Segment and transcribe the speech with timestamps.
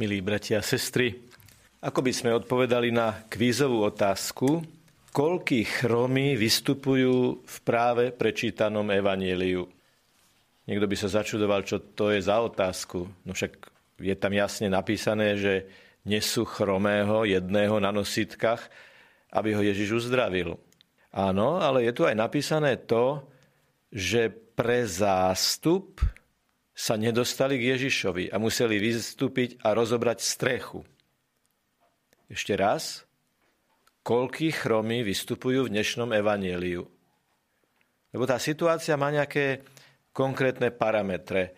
[0.00, 1.12] Milí bratia a sestry,
[1.84, 4.64] ako by sme odpovedali na kvízovú otázku,
[5.12, 9.68] koľký chromy vystupujú v práve prečítanom evanieliu?
[10.64, 13.04] Niekto by sa začudoval, čo to je za otázku.
[13.04, 13.52] No však
[14.00, 15.68] je tam jasne napísané, že
[16.08, 18.64] nesú chromého jedného na nositkách,
[19.28, 20.56] aby ho Ježiš uzdravil.
[21.12, 23.28] Áno, ale je tu aj napísané to,
[23.92, 26.00] že pre zástup
[26.82, 30.82] sa nedostali k Ježišovi a museli vystúpiť a rozobrať strechu.
[32.26, 33.06] Ešte raz,
[34.02, 36.82] koľký chromy vystupujú v dnešnom evanieliu.
[38.10, 39.62] Lebo tá situácia má nejaké
[40.10, 41.54] konkrétne parametre.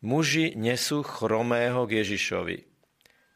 [0.00, 2.64] Muži nesú chromého k Ježišovi.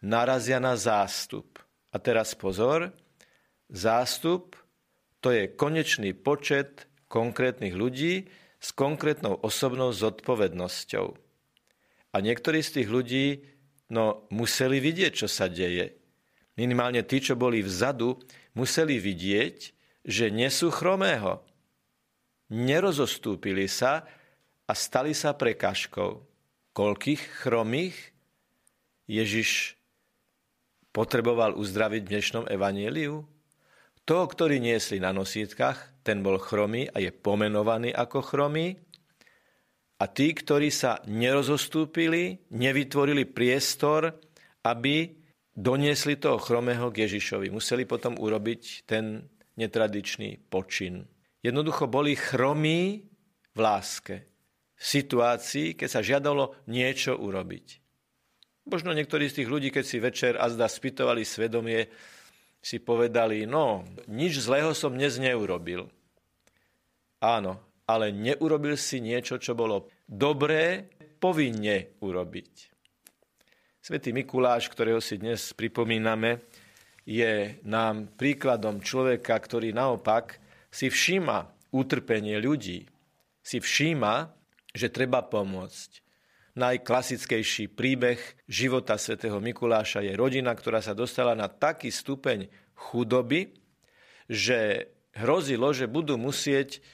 [0.09, 1.61] Narazia na zástup.
[1.93, 2.97] A teraz pozor,
[3.69, 4.57] zástup
[5.21, 8.25] to je konečný počet konkrétnych ľudí,
[8.61, 11.17] s konkrétnou osobnou zodpovednosťou.
[12.13, 13.27] A niektorí z tých ľudí
[13.89, 15.97] no, museli vidieť, čo sa deje.
[16.61, 18.21] Minimálne tí, čo boli vzadu,
[18.53, 19.57] museli vidieť,
[20.05, 21.41] že nesú chromého.
[22.53, 24.05] Nerozostúpili sa
[24.69, 26.21] a stali sa prekažkou.
[26.77, 27.97] Koľkých chromých
[29.11, 29.81] Ježiš
[30.91, 33.27] potreboval uzdraviť v dnešnom evanieliu?
[34.05, 38.75] Toho, ktorý niesli na nosítkach, ten bol chromý a je pomenovaný ako chromý.
[40.01, 44.17] A tí, ktorí sa nerozostúpili, nevytvorili priestor,
[44.65, 45.13] aby
[45.53, 47.53] doniesli toho chromého k Ježišovi.
[47.53, 49.29] Museli potom urobiť ten
[49.61, 51.05] netradičný počin.
[51.45, 53.05] Jednoducho boli chromí
[53.53, 54.25] v láske.
[54.81, 57.67] V situácii, keď sa žiadalo niečo urobiť.
[58.73, 61.93] Možno niektorí z tých ľudí, keď si večer azda spytovali svedomie,
[62.61, 65.89] si povedali, no, nič zlého som dnes neurobil.
[67.21, 70.89] Áno, ale neurobil si niečo, čo bolo dobré,
[71.21, 72.53] povinne urobiť.
[73.81, 76.45] Svetý Mikuláš, ktorého si dnes pripomíname,
[77.09, 80.37] je nám príkladom človeka, ktorý naopak
[80.69, 82.87] si všíma utrpenie ľudí.
[83.41, 84.31] Si všíma,
[84.77, 86.10] že treba pomôcť.
[86.61, 93.57] Najklasickejší príbeh života svätého Mikuláša je rodina, ktorá sa dostala na taký stupeň chudoby,
[94.29, 96.85] že hrozilo, že budú musieť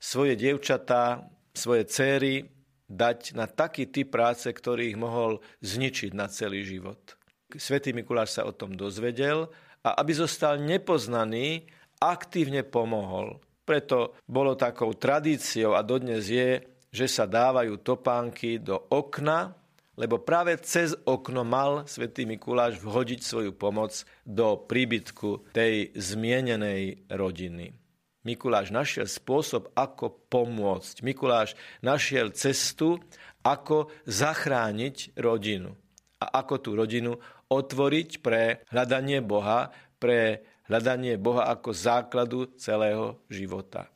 [0.00, 2.48] svoje dievčatá, svoje céry
[2.88, 7.20] dať na taký typ práce, ktorý ich mohol zničiť na celý život.
[7.60, 9.52] Svetý Mikuláš sa o tom dozvedel
[9.84, 11.68] a aby zostal nepoznaný,
[12.00, 13.36] aktívne pomohol.
[13.68, 19.54] Preto bolo takou tradíciou a dodnes je, že sa dávajú topánky do okna,
[19.98, 27.76] lebo práve cez okno mal svätý Mikuláš vhodiť svoju pomoc do príbytku tej zmienenej rodiny.
[28.20, 31.00] Mikuláš našiel spôsob, ako pomôcť.
[31.00, 33.00] Mikuláš našiel cestu,
[33.40, 35.72] ako zachrániť rodinu.
[36.20, 37.16] A ako tú rodinu
[37.48, 43.88] otvoriť pre hľadanie Boha, pre hľadanie Boha ako základu celého života.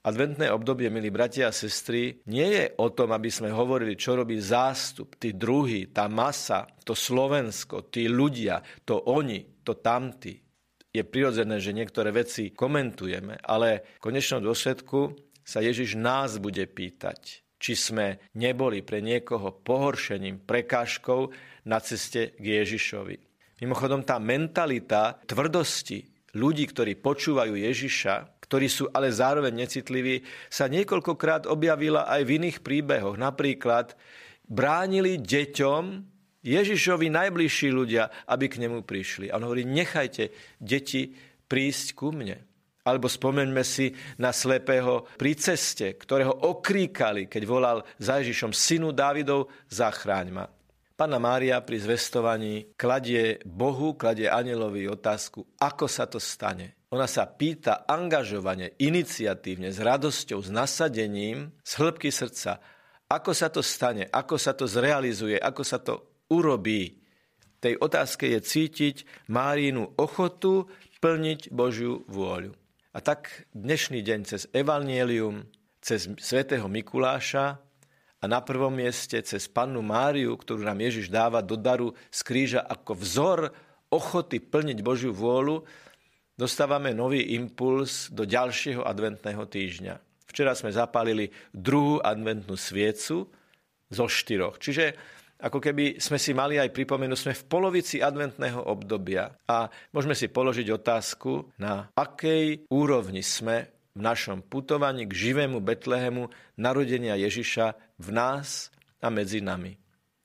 [0.00, 4.40] Adventné obdobie, milí bratia a sestry, nie je o tom, aby sme hovorili, čo robí
[4.40, 10.40] zástup, tí druhí, tá masa, to Slovensko, tí ľudia, to oni, to tamty.
[10.88, 15.12] Je prirodzené, že niektoré veci komentujeme, ale v konečnom dôsledku
[15.44, 21.28] sa Ježiš nás bude pýtať, či sme neboli pre niekoho pohoršením, prekážkou
[21.68, 23.20] na ceste k Ježišovi.
[23.60, 31.46] Mimochodom, tá mentalita tvrdosti ľudí, ktorí počúvajú Ježiša, ktorí sú ale zároveň necitliví, sa niekoľkokrát
[31.46, 33.14] objavila aj v iných príbehoch.
[33.14, 33.94] Napríklad
[34.46, 35.82] bránili deťom
[36.40, 39.28] Ježišovi najbližší ľudia, aby k nemu prišli.
[39.28, 41.12] A on hovorí, nechajte deti
[41.46, 42.40] prísť ku mne.
[42.80, 49.52] Alebo spomeňme si na slepého pri ceste, ktorého okríkali, keď volal za Ježišom, synu Dávidov,
[49.68, 50.46] zachráň ma.
[51.00, 56.76] Pána Mária pri zvestovaní kladie Bohu, kladie anielovi otázku, ako sa to stane.
[56.92, 62.60] Ona sa pýta angažovane, iniciatívne, s radosťou, s nasadením, z hĺbky srdca,
[63.08, 67.00] ako sa to stane, ako sa to zrealizuje, ako sa to urobí.
[67.40, 70.68] V tej otázke je cítiť Márínu ochotu
[71.00, 72.52] plniť Božiu vôľu.
[72.92, 75.48] A tak dnešný deň cez Evangelium,
[75.80, 77.69] cez svätého Mikuláša
[78.20, 82.60] a na prvom mieste cez pannu Máriu, ktorú nám Ježiš dáva do daru z kríža
[82.60, 83.38] ako vzor
[83.88, 85.64] ochoty plniť Božiu vôľu,
[86.36, 89.94] dostávame nový impuls do ďalšieho adventného týždňa.
[90.30, 93.26] Včera sme zapálili druhú adventnú sviecu
[93.90, 94.62] zo štyroch.
[94.62, 94.94] Čiže
[95.40, 100.28] ako keby sme si mali aj pripomenúť, sme v polovici adventného obdobia a môžeme si
[100.28, 108.08] položiť otázku, na akej úrovni sme v našom putovaní k živému Betlehemu narodenia Ježiša v
[108.16, 108.72] nás
[109.04, 109.76] a medzi nami.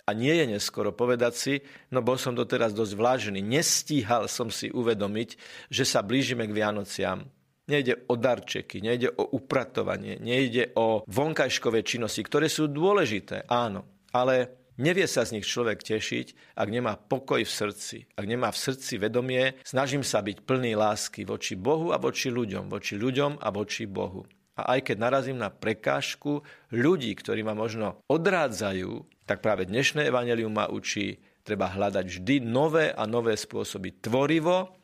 [0.07, 1.53] A nie je neskoro povedať si,
[1.91, 5.29] no bol som doteraz dosť vlážený, nestíhal som si uvedomiť,
[5.67, 7.27] že sa blížime k Vianociam.
[7.65, 14.64] Nejde o darčeky, nejde o upratovanie, nejde o vonkajškové činnosti, ktoré sú dôležité, áno, ale
[14.75, 18.99] Nevie sa z nich človek tešiť, ak nemá pokoj v srdci, ak nemá v srdci
[18.99, 23.87] vedomie, snažím sa byť plný lásky voči Bohu a voči ľuďom, voči ľuďom a voči
[23.87, 24.27] Bohu.
[24.59, 26.43] A aj keď narazím na prekážku
[26.75, 32.91] ľudí, ktorí ma možno odrádzajú, tak práve dnešné evanelium ma učí, treba hľadať vždy nové
[32.91, 34.75] a nové spôsoby tvorivo,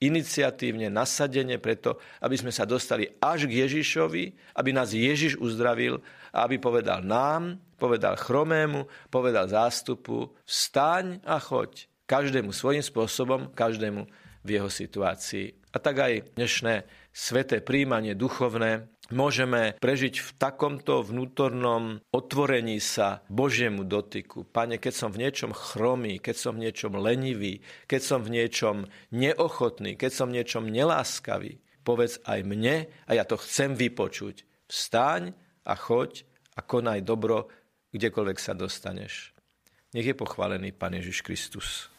[0.00, 6.00] iniciatívne, nasadenie preto, aby sme sa dostali až k Ježišovi, aby nás Ježiš uzdravil
[6.32, 11.84] a aby povedal nám, povedal chromému, povedal zástupu, vstaň a choď.
[12.08, 14.08] Každému svojím spôsobom, každému
[14.42, 15.52] v jeho situácii.
[15.70, 16.82] A tak aj dnešné
[17.14, 24.46] sveté príjmanie duchovné môžeme prežiť v takomto vnútornom otvorení sa Božiemu dotyku.
[24.46, 27.60] Pane, keď som v niečom chromý, keď som v niečom lenivý,
[27.90, 33.26] keď som v niečom neochotný, keď som v niečom neláskavý, povedz aj mne a ja
[33.26, 34.46] to chcem vypočuť.
[34.70, 35.34] Vstaň
[35.66, 36.22] a choď
[36.54, 37.50] a konaj dobro,
[37.90, 39.34] kdekoľvek sa dostaneš.
[39.90, 41.90] Nech je pochválený Pán Ježiš Kristus.